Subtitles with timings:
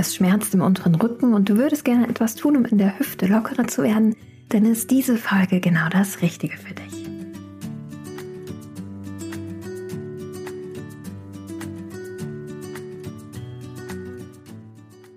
[0.00, 3.26] Es schmerzt im unteren Rücken und du würdest gerne etwas tun, um in der Hüfte
[3.26, 4.16] lockerer zu werden,
[4.48, 7.06] dann ist diese Folge genau das Richtige für dich.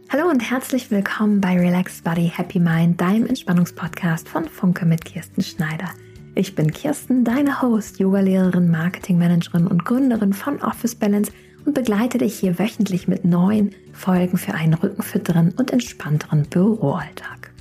[0.10, 5.44] Hallo und herzlich willkommen bei Relaxed Body Happy Mind, deinem Entspannungspodcast von Funke mit Kirsten
[5.44, 5.92] Schneider.
[6.36, 11.32] Ich bin Kirsten, deine Host, Yogalehrerin, Marketingmanagerin und Gründerin von Office Balance
[11.66, 17.52] und begleite dich hier wöchentlich mit neuen Folgen für einen rückenfitteren und entspannteren Büroalltag.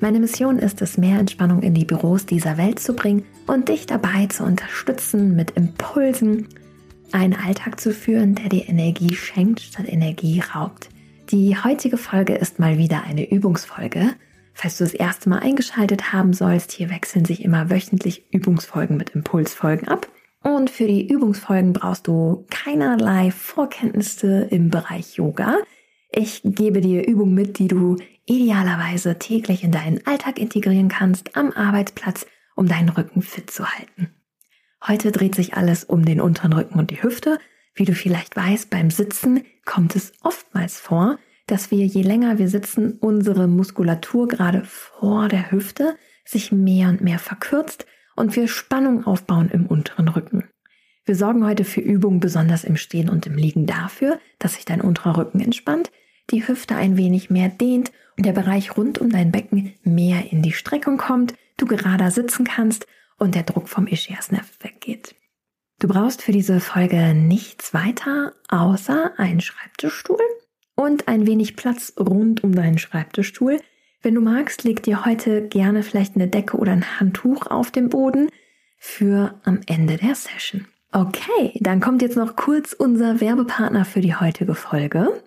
[0.00, 3.86] Meine Mission ist es, mehr Entspannung in die Büros dieser Welt zu bringen und dich
[3.86, 6.48] dabei zu unterstützen, mit Impulsen
[7.12, 10.88] einen Alltag zu führen, der dir Energie schenkt statt Energie raubt.
[11.30, 14.10] Die heutige Folge ist mal wieder eine Übungsfolge.
[14.54, 19.10] Falls du das erste Mal eingeschaltet haben sollst, hier wechseln sich immer wöchentlich Übungsfolgen mit
[19.10, 20.08] Impulsfolgen ab.
[20.42, 25.58] Und für die Übungsfolgen brauchst du keinerlei Vorkenntnisse im Bereich Yoga.
[26.10, 27.96] Ich gebe dir Übungen mit, die du
[28.26, 32.26] idealerweise täglich in deinen Alltag integrieren kannst am Arbeitsplatz,
[32.56, 34.10] um deinen Rücken fit zu halten.
[34.86, 37.38] Heute dreht sich alles um den unteren Rücken und die Hüfte.
[37.74, 42.48] Wie du vielleicht weißt, beim Sitzen kommt es oftmals vor, dass wir, je länger wir
[42.48, 49.06] sitzen, unsere Muskulatur gerade vor der Hüfte sich mehr und mehr verkürzt und wir Spannung
[49.06, 50.44] aufbauen im unteren Rücken.
[51.04, 54.80] Wir sorgen heute für Übungen besonders im Stehen und im Liegen dafür, dass sich dein
[54.80, 55.90] unterer Rücken entspannt,
[56.30, 60.42] die Hüfte ein wenig mehr dehnt und der Bereich rund um dein Becken mehr in
[60.42, 62.86] die Streckung kommt, du gerader sitzen kannst
[63.18, 65.16] und der Druck vom Ischiasnerv weggeht.
[65.80, 70.20] Du brauchst für diese Folge nichts weiter außer einen Schreibtischstuhl
[70.76, 73.60] und ein wenig Platz rund um deinen Schreibtischstuhl,
[74.02, 77.88] wenn du magst, leg dir heute gerne vielleicht eine Decke oder ein Handtuch auf den
[77.88, 78.28] Boden
[78.78, 80.66] für am Ende der Session.
[80.90, 85.22] Okay, dann kommt jetzt noch kurz unser Werbepartner für die heutige Folge.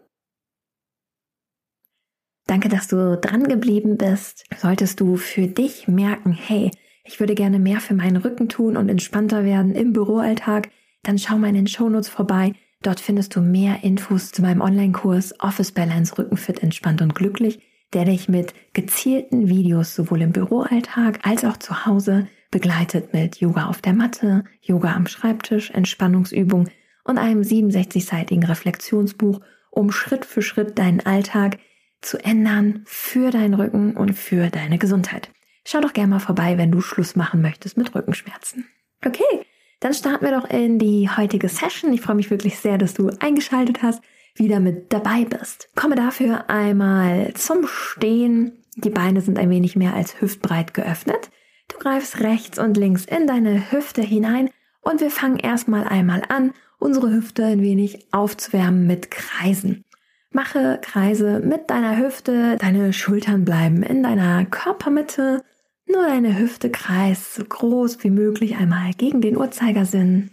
[2.47, 4.45] Danke, dass du dran geblieben bist.
[4.57, 6.69] Solltest du für dich merken, hey,
[7.03, 10.69] ich würde gerne mehr für meinen Rücken tun und entspannter werden im Büroalltag,
[11.01, 12.53] dann schau mal in den Shownotes vorbei.
[12.83, 17.59] Dort findest du mehr Infos zu meinem Online-Kurs Office Balance Rückenfit entspannt und glücklich
[17.95, 23.67] der dich mit gezielten Videos sowohl im Büroalltag als auch zu Hause begleitet mit Yoga
[23.67, 26.69] auf der Matte, Yoga am Schreibtisch, Entspannungsübung
[27.05, 29.39] und einem 67-seitigen Reflexionsbuch,
[29.71, 31.57] um Schritt für Schritt deinen Alltag
[32.01, 35.29] zu ändern für deinen Rücken und für deine Gesundheit.
[35.63, 38.65] Schau doch gerne mal vorbei, wenn du Schluss machen möchtest mit Rückenschmerzen.
[39.05, 39.45] Okay,
[39.79, 41.93] dann starten wir doch in die heutige Session.
[41.93, 44.01] Ich freue mich wirklich sehr, dass du eingeschaltet hast
[44.35, 45.69] wieder mit dabei bist.
[45.75, 48.63] Komme dafür einmal zum Stehen.
[48.75, 51.31] Die Beine sind ein wenig mehr als hüftbreit geöffnet.
[51.69, 54.49] Du greifst rechts und links in deine Hüfte hinein
[54.81, 59.83] und wir fangen erstmal einmal an, unsere Hüfte ein wenig aufzuwärmen mit Kreisen.
[60.29, 65.43] Mache Kreise mit deiner Hüfte, deine Schultern bleiben in deiner Körpermitte,
[65.87, 70.31] nur deine Hüfte kreist so groß wie möglich einmal gegen den Uhrzeigersinn.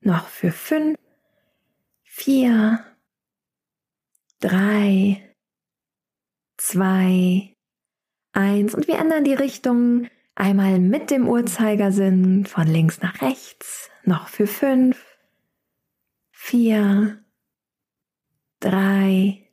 [0.00, 0.96] Noch für fünf,
[2.22, 2.84] vier,
[4.38, 5.34] drei,
[6.56, 7.56] zwei,
[8.32, 10.06] eins und wir ändern die Richtung
[10.36, 15.04] einmal mit dem Uhrzeigersinn von links nach rechts, noch für fünf,
[16.30, 17.24] vier,
[18.60, 19.50] drei,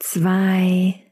[0.00, 1.04] zwei,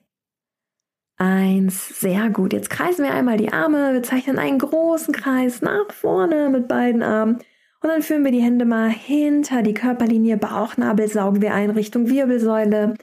[1.18, 2.00] eins.
[2.00, 2.52] Sehr gut.
[2.52, 3.92] Jetzt kreisen wir einmal die Arme.
[3.92, 7.38] Wir zeichnen einen großen Kreis nach vorne mit beiden Armen
[7.82, 12.08] und dann führen wir die Hände mal hinter die Körperlinie, Bauchnabel saugen wir ein Richtung
[12.08, 12.94] Wirbelsäule.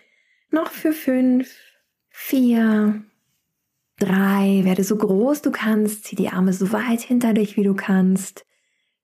[0.49, 1.55] Noch für fünf,
[2.09, 3.03] vier,
[3.99, 4.61] drei.
[4.63, 6.05] Werde so groß du kannst.
[6.05, 8.45] Zieh die Arme so weit hinter dich, wie du kannst.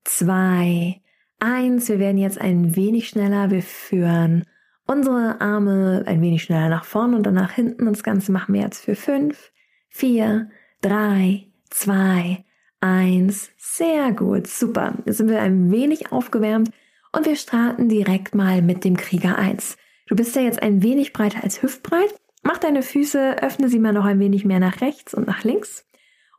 [0.03, 1.02] Zwei,
[1.40, 1.90] eins.
[1.90, 3.51] Wir werden jetzt ein wenig schneller.
[3.51, 4.46] Wir führen
[4.86, 7.88] unsere Arme ein wenig schneller nach vorne und dann nach hinten.
[7.88, 9.51] Und das Ganze machen wir jetzt für fünf,
[9.88, 10.50] vier,
[10.81, 12.46] drei, zwei,
[12.81, 13.51] Eins.
[13.57, 14.47] Sehr gut.
[14.47, 14.95] Super.
[15.06, 16.72] Jetzt sind wir ein wenig aufgewärmt
[17.12, 19.78] und wir starten direkt mal mit dem Krieger 1.
[20.07, 22.13] Du bist ja jetzt ein wenig breiter als hüftbreit.
[22.42, 25.86] Mach deine Füße, öffne sie mal noch ein wenig mehr nach rechts und nach links.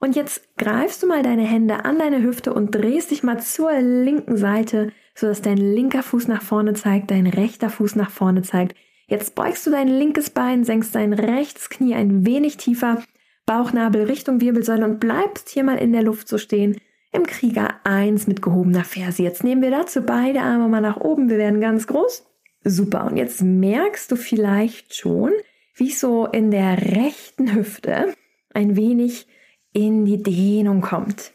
[0.00, 3.78] Und jetzt greifst du mal deine Hände an deine Hüfte und drehst dich mal zur
[3.80, 8.74] linken Seite, sodass dein linker Fuß nach vorne zeigt, dein rechter Fuß nach vorne zeigt.
[9.08, 13.02] Jetzt beugst du dein linkes Bein, senkst dein rechtes Knie ein wenig tiefer
[13.50, 16.76] Bauchnabel Richtung Wirbelsäule und bleibst hier mal in der Luft so stehen.
[17.10, 19.24] Im Krieger 1 mit gehobener Ferse.
[19.24, 21.28] Jetzt nehmen wir dazu beide Arme mal nach oben.
[21.28, 22.24] Wir werden ganz groß.
[22.62, 23.06] Super.
[23.06, 25.32] Und jetzt merkst du vielleicht schon,
[25.74, 28.14] wie ich so in der rechten Hüfte
[28.54, 29.26] ein wenig
[29.72, 31.32] in die Dehnung kommt.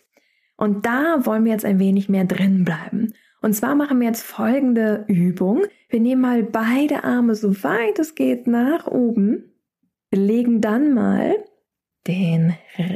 [0.56, 3.14] Und da wollen wir jetzt ein wenig mehr drin bleiben.
[3.42, 5.64] Und zwar machen wir jetzt folgende Übung.
[5.90, 9.52] Wir nehmen mal beide Arme so weit es geht nach oben,
[10.12, 11.36] legen dann mal
[12.08, 12.54] den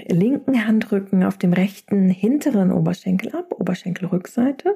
[0.08, 4.76] linken Handrücken auf dem rechten hinteren Oberschenkel ab, Oberschenkelrückseite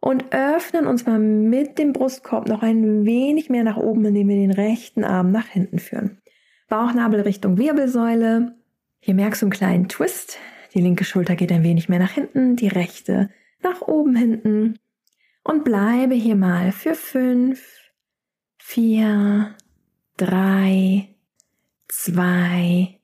[0.00, 4.36] und öffnen uns mal mit dem Brustkorb noch ein wenig mehr nach oben, indem wir
[4.36, 6.18] den rechten Arm nach hinten führen.
[6.68, 8.54] Bauchnabel Richtung Wirbelsäule.
[9.00, 10.38] Hier merkst du einen kleinen Twist.
[10.74, 13.30] Die linke Schulter geht ein wenig mehr nach hinten, die rechte
[13.62, 14.78] nach oben hinten.
[15.42, 17.64] Und bleibe hier mal für fünf,
[18.58, 19.54] vier,
[20.16, 21.14] drei,
[21.88, 23.00] zwei,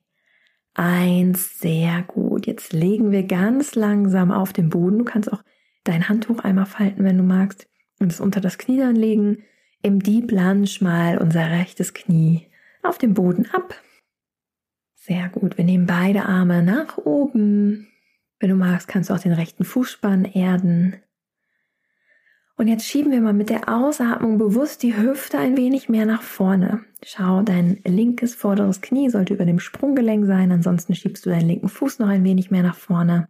[0.73, 1.59] eins.
[1.59, 2.47] Sehr gut.
[2.47, 4.99] Jetzt legen wir ganz langsam auf den Boden.
[4.99, 5.43] Du kannst auch
[5.83, 7.67] dein Handtuch einmal falten, wenn du magst,
[7.99, 9.43] und es unter das Knie dann legen.
[9.81, 12.47] Im Deep Lunge mal unser rechtes Knie
[12.83, 13.75] auf dem Boden ab.
[14.95, 15.57] Sehr gut.
[15.57, 17.87] Wir nehmen beide Arme nach oben.
[18.39, 20.95] Wenn du magst, kannst du auch den rechten Fußspann erden.
[22.55, 26.21] Und jetzt schieben wir mal mit der Ausatmung bewusst die Hüfte ein wenig mehr nach
[26.21, 26.85] vorne.
[27.03, 31.69] Schau, dein linkes vorderes Knie sollte über dem Sprunggelenk sein, ansonsten schiebst du deinen linken
[31.69, 33.27] Fuß noch ein wenig mehr nach vorne.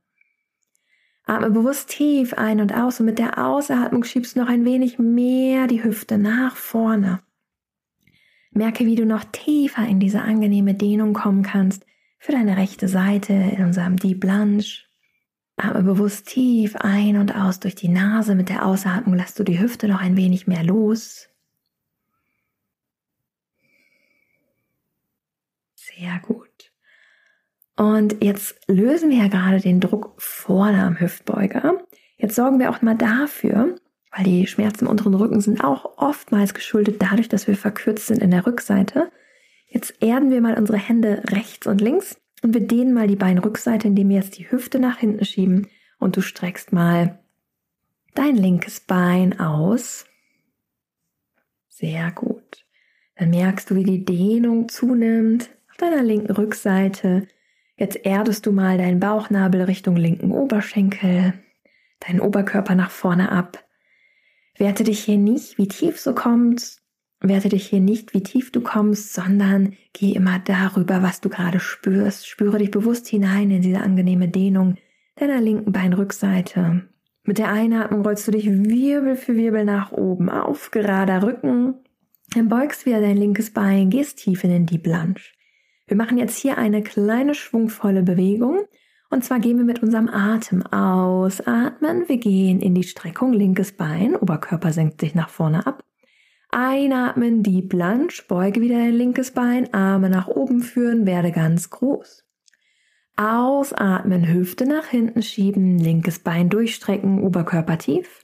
[1.25, 4.99] Atme bewusst tief ein und aus und mit der Ausatmung schiebst du noch ein wenig
[4.99, 7.21] mehr die Hüfte nach vorne.
[8.51, 11.85] Merke, wie du noch tiefer in diese angenehme Dehnung kommen kannst
[12.19, 14.63] für deine rechte Seite in unserem Deep Lunge.
[15.55, 18.35] Atme bewusst tief ein und aus durch die Nase.
[18.35, 21.29] Mit der Ausatmung lässt du die Hüfte noch ein wenig mehr los.
[25.75, 26.71] Sehr gut.
[27.75, 31.83] Und jetzt lösen wir ja gerade den Druck vorne am Hüftbeuger.
[32.17, 33.75] Jetzt sorgen wir auch mal dafür,
[34.11, 38.21] weil die Schmerzen im unteren Rücken sind auch oftmals geschuldet dadurch, dass wir verkürzt sind
[38.21, 39.11] in der Rückseite.
[39.67, 43.87] Jetzt erden wir mal unsere Hände rechts und links und wir dehnen mal die Beinrückseite,
[43.87, 45.67] indem wir jetzt die Hüfte nach hinten schieben
[45.97, 47.19] und du streckst mal
[48.13, 50.05] dein linkes Bein aus.
[51.69, 52.65] Sehr gut.
[53.15, 57.27] Dann merkst du, wie die Dehnung zunimmt auf deiner linken Rückseite.
[57.77, 61.33] Jetzt erdest du mal deinen Bauchnabel Richtung linken Oberschenkel,
[61.99, 63.63] deinen Oberkörper nach vorne ab.
[64.57, 66.82] Werte dich hier nicht, wie tief du kommst.
[67.25, 71.61] Werte dich hier nicht, wie tief du kommst, sondern geh immer darüber, was du gerade
[71.61, 72.27] spürst.
[72.27, 74.75] Spüre dich bewusst hinein in diese angenehme Dehnung
[75.15, 76.83] deiner linken Beinrückseite.
[77.23, 81.75] Mit der Einatmung rollst du dich Wirbel für Wirbel nach oben auf, gerader Rücken.
[82.35, 85.21] Dann beugst wieder dein linkes Bein, gehst tief in den Deep Lunge.
[85.87, 88.65] Wir machen jetzt hier eine kleine schwungvolle Bewegung.
[89.09, 92.09] Und zwar gehen wir mit unserem Atem ausatmen.
[92.09, 95.83] Wir gehen in die Streckung, linkes Bein, Oberkörper senkt sich nach vorne ab.
[96.53, 102.23] Einatmen, Deep Lunge, beuge wieder dein linkes Bein, Arme nach oben führen, werde ganz groß.
[103.15, 108.23] Ausatmen, Hüfte nach hinten schieben, linkes Bein durchstrecken, Oberkörper tief.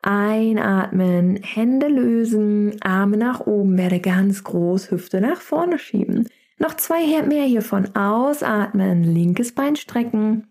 [0.00, 6.26] Einatmen, Hände lösen, Arme nach oben, werde ganz groß, Hüfte nach vorne schieben.
[6.58, 7.94] Noch zwei mehr hiervon.
[7.94, 10.46] Ausatmen, linkes Bein strecken,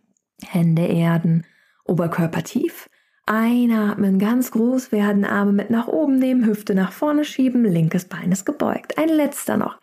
[0.46, 1.48] Hände erden,
[1.84, 2.90] Oberkörper tief.
[3.28, 8.32] Einatmen, ganz groß werden, Arme mit nach oben nehmen, Hüfte nach vorne schieben, linkes Bein
[8.32, 8.98] ist gebeugt.
[8.98, 9.78] Ein letzter noch.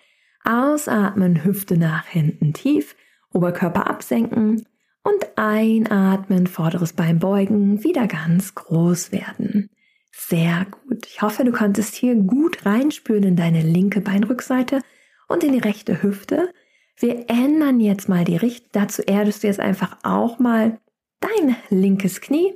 [0.44, 2.96] Ausatmen, Hüfte nach hinten tief,
[3.32, 4.66] Oberkörper absenken
[5.02, 9.70] und einatmen, vorderes Bein beugen, wieder ganz groß werden.
[10.10, 11.06] Sehr gut.
[11.06, 14.80] Ich hoffe, du konntest hier gut reinspüren in deine linke Beinrückseite
[15.28, 16.50] und in die rechte Hüfte.
[16.96, 18.70] Wir ändern jetzt mal die Richtung.
[18.72, 20.78] Dazu erdest du jetzt einfach auch mal
[21.20, 22.54] dein linkes Knie,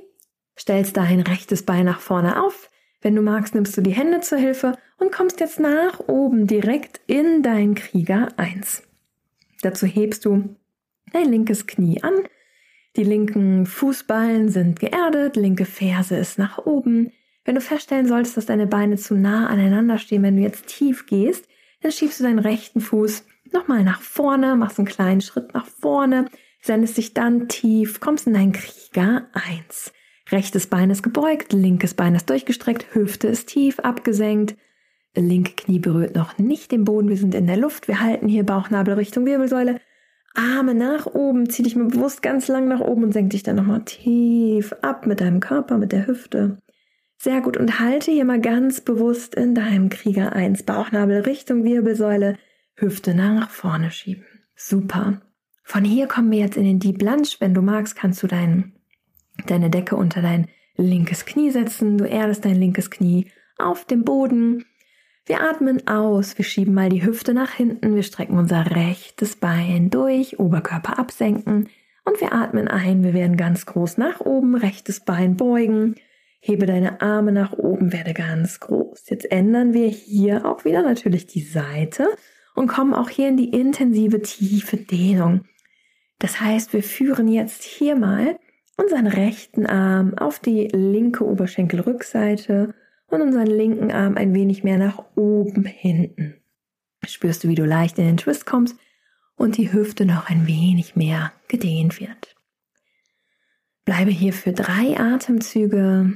[0.59, 2.69] stellst dein rechtes Bein nach vorne auf.
[3.01, 6.99] Wenn du magst, nimmst du die Hände zur Hilfe und kommst jetzt nach oben direkt
[7.07, 8.83] in dein Krieger 1.
[9.61, 10.55] Dazu hebst du
[11.13, 12.13] dein linkes Knie an.
[12.97, 17.11] Die linken Fußballen sind geerdet, linke Ferse ist nach oben.
[17.45, 21.05] Wenn du feststellen solltest, dass deine Beine zu nah aneinander stehen, wenn du jetzt tief
[21.05, 21.47] gehst,
[21.81, 23.23] dann schiebst du deinen rechten Fuß
[23.53, 26.25] nochmal nach vorne, machst einen kleinen Schritt nach vorne,
[26.61, 29.93] sendest dich dann tief, kommst in deinen Krieger 1.
[30.31, 34.55] Rechtes Bein ist gebeugt, linkes Bein ist durchgestreckt, Hüfte ist tief abgesenkt,
[35.15, 38.45] linke Knie berührt noch nicht den Boden, wir sind in der Luft, wir halten hier
[38.45, 39.79] Bauchnabel Richtung Wirbelsäule,
[40.35, 43.55] Arme nach oben, zieh dich mal bewusst ganz lang nach oben und senk dich dann
[43.55, 46.59] nochmal tief ab mit deinem Körper, mit der Hüfte.
[47.17, 47.57] Sehr gut.
[47.57, 50.63] Und halte hier mal ganz bewusst in deinem Krieger 1.
[50.63, 52.37] Bauchnabel Richtung Wirbelsäule,
[52.75, 54.23] Hüfte nach vorne schieben.
[54.55, 55.21] Super.
[55.63, 57.27] Von hier kommen wir jetzt in den Deep Lunge.
[57.39, 58.73] Wenn du magst, kannst du dein,
[59.45, 61.97] deine Decke unter dein linkes Knie setzen.
[61.97, 64.65] Du erdest dein linkes Knie auf dem Boden.
[65.25, 66.37] Wir atmen aus.
[66.37, 67.95] Wir schieben mal die Hüfte nach hinten.
[67.95, 71.69] Wir strecken unser rechtes Bein durch, Oberkörper absenken.
[72.05, 73.03] Und wir atmen ein.
[73.03, 75.95] Wir werden ganz groß nach oben, rechtes Bein beugen
[76.41, 79.09] Hebe deine Arme nach oben, werde ganz groß.
[79.09, 82.07] Jetzt ändern wir hier auch wieder natürlich die Seite
[82.55, 85.41] und kommen auch hier in die intensive, tiefe Dehnung.
[86.17, 88.39] Das heißt, wir führen jetzt hier mal
[88.79, 92.73] unseren rechten Arm auf die linke Oberschenkelrückseite
[93.07, 96.35] und unseren linken Arm ein wenig mehr nach oben hinten.
[97.05, 98.77] Spürst du, wie du leicht in den Twist kommst
[99.35, 102.35] und die Hüfte noch ein wenig mehr gedehnt wird.
[103.85, 106.13] Bleibe hier für drei Atemzüge.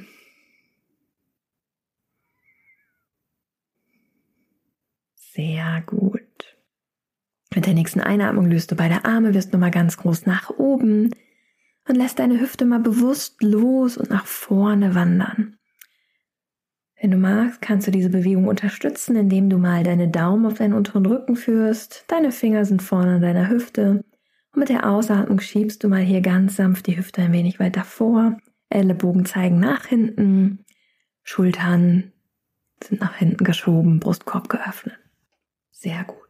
[5.16, 6.22] Sehr gut.
[7.56, 11.12] Mit der nächsten Einatmung löst du beide Arme, wirst nochmal ganz groß nach oben
[11.88, 15.58] und lässt deine Hüfte mal bewusst los und nach vorne wandern.
[17.04, 20.74] Wenn du magst, kannst du diese Bewegung unterstützen, indem du mal deine Daumen auf deinen
[20.74, 22.06] unteren Rücken führst.
[22.08, 24.06] Deine Finger sind vorne an deiner Hüfte.
[24.54, 27.84] Und mit der Ausatmung schiebst du mal hier ganz sanft die Hüfte ein wenig weiter
[27.84, 28.38] vor.
[28.70, 30.64] Ellenbogen zeigen nach hinten.
[31.24, 32.14] Schultern
[32.82, 34.98] sind nach hinten geschoben, Brustkorb geöffnet.
[35.72, 36.23] Sehr gut.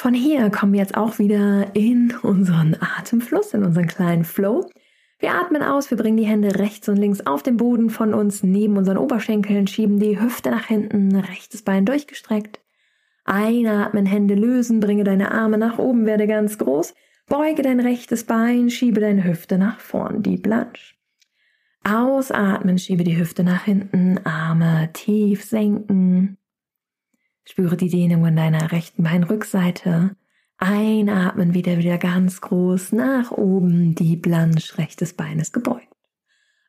[0.00, 4.70] Von hier kommen wir jetzt auch wieder in unseren Atemfluss, in unseren kleinen Flow.
[5.18, 8.42] Wir atmen aus, wir bringen die Hände rechts und links auf den Boden von uns
[8.42, 12.60] neben unseren Oberschenkeln, schieben die Hüfte nach hinten, rechtes Bein durchgestreckt.
[13.26, 16.94] Einatmen, Hände lösen, bringe deine Arme nach oben, werde ganz groß,
[17.28, 20.72] beuge dein rechtes Bein, schiebe deine Hüfte nach vorn, die Lunge.
[21.84, 26.38] Ausatmen, schiebe die Hüfte nach hinten, Arme tief senken.
[27.44, 30.16] Spüre die Dehnung in deiner rechten Beinrückseite.
[30.58, 35.88] Einatmen wieder wieder ganz groß nach oben, die Planche rechtes Beines gebeugt.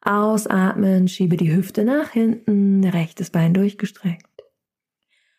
[0.01, 4.25] Ausatmen, schiebe die Hüfte nach hinten, rechtes Bein durchgestreckt.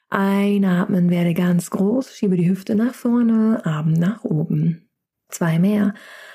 [0.08, 4.90] Einatmen, werde ganz groß, schiebe die Hüfte nach vorne, Arm nach oben.
[5.28, 5.94] Zwei mehr.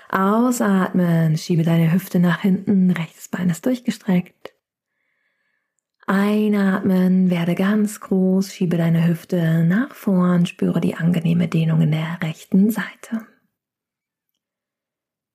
[0.10, 4.57] Ausatmen, schiebe deine Hüfte nach hinten, rechtes Bein ist durchgestreckt.
[6.10, 12.20] Einatmen, werde ganz groß, schiebe deine Hüfte nach vorn, spüre die angenehme Dehnung in der
[12.24, 13.28] rechten Seite.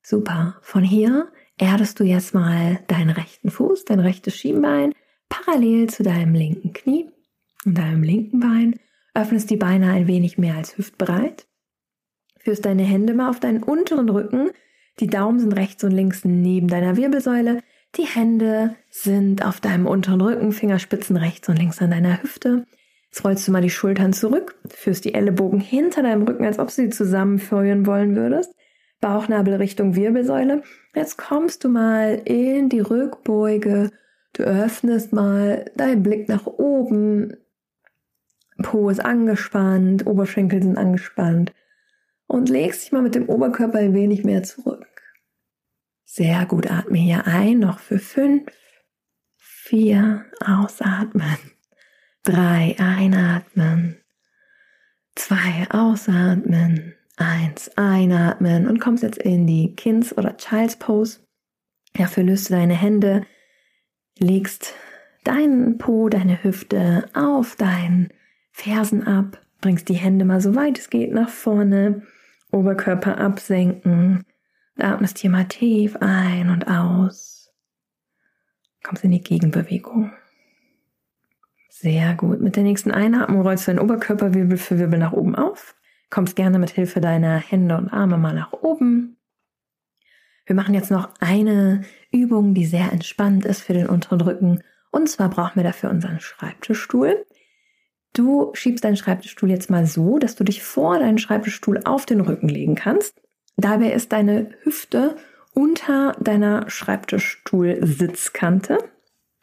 [0.03, 0.57] Super.
[0.63, 4.95] Von hier erdest du jetzt mal deinen rechten Fuß, dein rechtes Schienbein
[5.29, 7.11] parallel zu deinem linken Knie
[7.67, 8.81] und deinem linken Bein.
[9.15, 11.47] Öffnest die Beine ein wenig mehr als hüftbreit.
[12.39, 14.51] Führst deine Hände mal auf deinen unteren Rücken.
[15.01, 17.63] Die Daumen sind rechts und links neben deiner Wirbelsäule.
[17.97, 22.67] Die Hände sind auf deinem unteren Rücken, Fingerspitzen rechts und links an deiner Hüfte.
[23.07, 26.69] Jetzt rollst du mal die Schultern zurück, führst die Ellenbogen hinter deinem Rücken, als ob
[26.69, 28.55] du sie zusammenführen wollen würdest.
[29.03, 30.63] Bauchnabel Richtung Wirbelsäule.
[30.95, 33.91] Jetzt kommst du mal in die Rückbeuge.
[34.33, 37.37] Du öffnest mal deinen Blick nach oben.
[38.63, 41.53] Po ist angespannt, Oberschenkel sind angespannt.
[42.27, 44.87] Und legst dich mal mit dem Oberkörper ein wenig mehr zurück.
[46.15, 48.45] Sehr gut, atme hier ein, noch für fünf,
[49.39, 51.39] vier, ausatmen,
[52.23, 53.97] drei, einatmen,
[55.15, 61.21] zwei, ausatmen, eins, einatmen und kommst jetzt in die Kinds- oder Child's Pose.
[61.95, 63.25] Dafür löst du deine Hände,
[64.19, 64.75] legst
[65.25, 68.11] deinen Po, deine Hüfte auf deinen
[68.51, 72.03] Fersen ab, bringst die Hände mal so weit es geht nach vorne,
[72.51, 74.27] Oberkörper absenken,
[74.83, 77.53] Atmest hier mal tief ein und aus.
[78.83, 80.13] Kommst in die Gegenbewegung.
[81.69, 82.41] Sehr gut.
[82.41, 85.75] Mit der nächsten Einatmung rollst du deinen Oberkörper Wirbel für Wirbel nach oben auf.
[86.11, 89.17] Kommst gerne mit Hilfe deiner Hände und Arme mal nach oben.
[90.45, 94.63] Wir machen jetzt noch eine Übung, die sehr entspannt ist für den unteren Rücken.
[94.91, 97.25] Und zwar brauchen wir dafür unseren Schreibtischstuhl.
[98.13, 102.21] Du schiebst deinen Schreibtischstuhl jetzt mal so, dass du dich vor deinen Schreibtischstuhl auf den
[102.21, 103.22] Rücken legen kannst.
[103.57, 105.17] Dabei ist deine Hüfte
[105.55, 108.79] unter deiner Schreibtischstuhl-Sitzkante.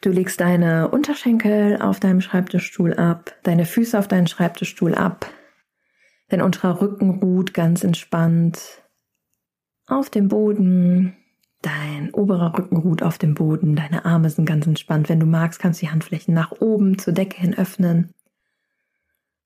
[0.02, 5.30] Du legst deine Unterschenkel auf deinem Schreibtischstuhl ab, deine Füße auf deinen Schreibtischstuhl ab.
[6.30, 8.82] Dein unterer Rücken ruht ganz entspannt
[9.88, 11.18] auf dem Boden.
[11.62, 13.76] Dein oberer Rücken ruht auf dem Boden.
[13.76, 15.10] Deine Arme sind ganz entspannt.
[15.10, 18.14] Wenn du magst, kannst du die Handflächen nach oben zur Decke hin öffnen.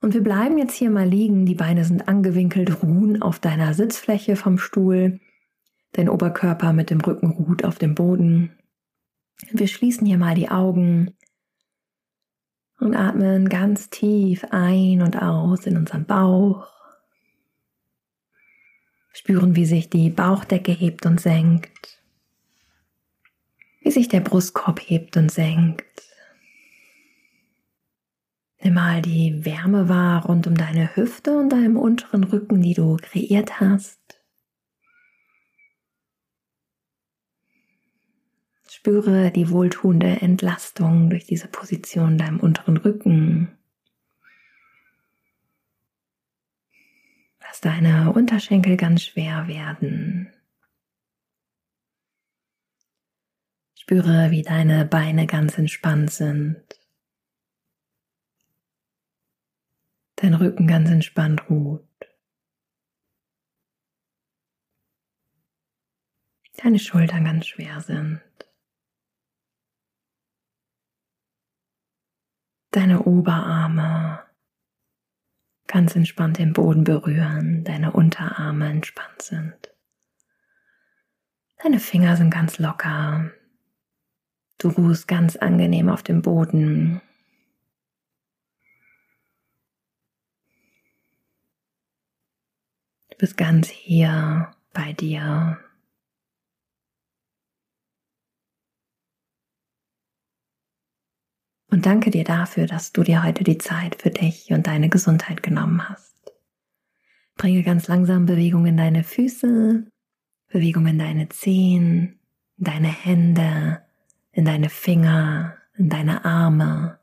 [0.04, 1.46] Und wir bleiben jetzt hier mal liegen.
[1.46, 5.22] Die Beine sind angewinkelt, ruhen auf deiner Sitzfläche vom Stuhl.
[5.94, 8.52] Dein Oberkörper mit dem Rücken ruht auf dem Boden.
[9.50, 11.16] Wir schließen hier mal die Augen
[12.82, 16.68] und atmen ganz tief ein und aus in unseren Bauch.
[19.14, 22.04] Spüren, wie sich die Bauchdecke hebt und senkt.
[23.80, 25.86] Wie sich der Brustkorb hebt und senkt.
[28.64, 32.96] Nimm mal die Wärme wahr rund um deine Hüfte und deinem unteren Rücken, die du
[32.96, 34.00] kreiert hast.
[38.70, 43.50] Spüre die wohltuende Entlastung durch diese Position deinem unteren Rücken.
[47.42, 50.32] Lass deine Unterschenkel ganz schwer werden.
[53.76, 56.64] Spüre, wie deine Beine ganz entspannt sind.
[60.24, 61.86] Dein Rücken ganz entspannt ruht.
[66.56, 68.22] Deine Schultern ganz schwer sind.
[72.72, 74.26] Deine Oberarme
[75.68, 79.76] ganz entspannt den Boden berühren, deine Unterarme entspannt sind.
[81.62, 83.30] Deine Finger sind ganz locker.
[84.58, 87.02] Du ruhst ganz angenehm auf dem Boden.
[93.14, 95.60] Du bist ganz hier bei dir.
[101.70, 105.44] Und danke dir dafür, dass du dir heute die Zeit für dich und deine Gesundheit
[105.44, 106.34] genommen hast.
[107.36, 109.86] Bringe ganz langsam Bewegung in deine Füße,
[110.48, 112.20] Bewegung in deine Zehen,
[112.58, 113.84] in deine Hände,
[114.32, 117.00] in deine Finger, in deine Arme.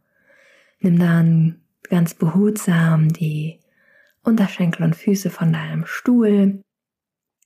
[0.81, 3.60] Nimm dann ganz behutsam die
[4.23, 6.63] Unterschenkel und Füße von deinem Stuhl.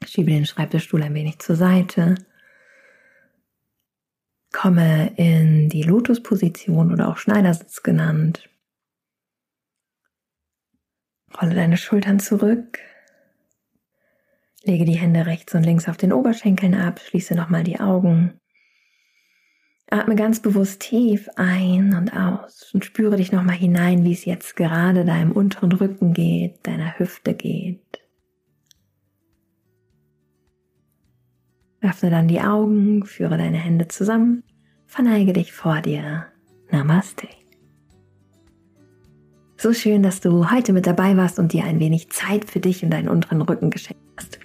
[0.04, 2.16] Schiebe den Schreibtischstuhl ein wenig zur Seite
[4.54, 8.48] Komme in die Lotusposition oder auch Schneidersitz genannt.
[11.40, 12.78] Rolle deine Schultern zurück.
[14.62, 17.00] Lege die Hände rechts und links auf den Oberschenkeln ab.
[17.00, 18.40] Schließe nochmal die Augen.
[19.90, 24.56] Atme ganz bewusst tief ein und aus und spüre dich nochmal hinein, wie es jetzt
[24.56, 27.80] gerade deinem unteren Rücken geht, deiner Hüfte geht.
[31.80, 34.42] Öffne dann die Augen, führe deine Hände zusammen,
[34.86, 36.26] verneige dich vor dir.
[36.70, 37.28] Namaste.
[39.58, 42.82] So schön, dass du heute mit dabei warst und dir ein wenig Zeit für dich
[42.82, 44.38] und deinen unteren Rücken geschenkt hast.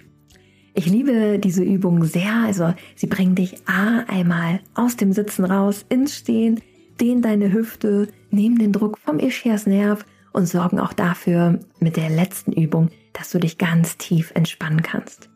[0.74, 5.84] Ich liebe diese Übung sehr, also sie bringen dich A einmal aus dem Sitzen raus
[5.88, 6.60] ins Stehen,
[7.00, 12.52] dehnen deine Hüfte, nehmen den Druck vom Ischiasnerv und sorgen auch dafür mit der letzten
[12.52, 15.28] Übung, dass du dich ganz tief entspannen kannst.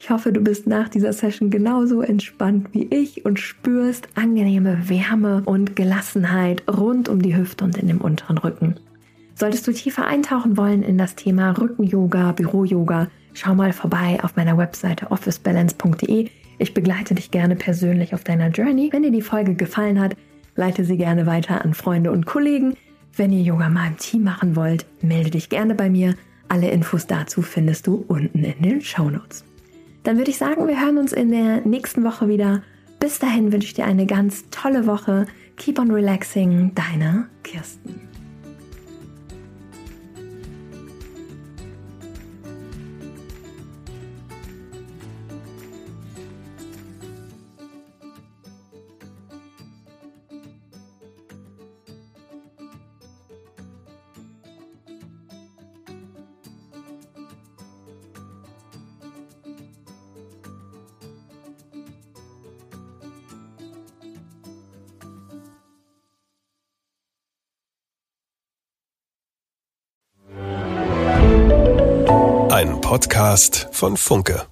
[0.00, 5.42] Ich hoffe, du bist nach dieser Session genauso entspannt wie ich und spürst angenehme Wärme
[5.44, 8.80] und Gelassenheit rund um die Hüfte und in dem unteren Rücken.
[9.36, 14.56] Solltest du tiefer eintauchen wollen in das Thema Rücken-Yoga, Büro-Yoga, schau mal vorbei auf meiner
[14.58, 16.28] Webseite officebalance.de.
[16.58, 18.90] Ich begleite dich gerne persönlich auf deiner Journey.
[18.92, 20.16] Wenn dir die Folge gefallen hat,
[20.54, 22.76] leite sie gerne weiter an Freunde und Kollegen.
[23.16, 26.14] Wenn ihr Yoga mal im Team machen wollt, melde dich gerne bei mir.
[26.48, 29.44] Alle Infos dazu findest du unten in den Show Notes.
[30.02, 32.62] Dann würde ich sagen, wir hören uns in der nächsten Woche wieder.
[33.00, 35.26] Bis dahin wünsche ich dir eine ganz tolle Woche.
[35.56, 38.11] Keep on relaxing, deine Kirsten.
[72.92, 74.51] Podcast von Funke.